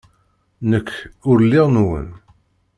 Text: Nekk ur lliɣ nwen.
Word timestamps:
Nekk 0.69 0.89
ur 1.29 1.37
lliɣ 1.43 1.67
nwen. 1.75 2.07